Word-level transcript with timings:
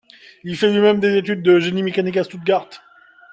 Il 0.43 0.57
fait 0.57 0.71
lui-même 0.73 0.99
des 0.99 1.15
études 1.15 1.43
de 1.43 1.59
génie 1.59 1.83
mécanique 1.83 2.17
à 2.17 2.23
Stuttgart. 2.23 2.67